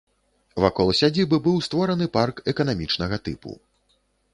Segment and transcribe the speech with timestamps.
[0.65, 3.51] Вакол сядзібы быў створаны парк эканамічнага тыпу.